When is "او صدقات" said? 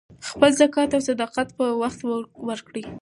0.95-1.47